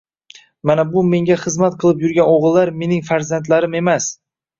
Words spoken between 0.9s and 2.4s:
bu menga xizmat qilib yurgan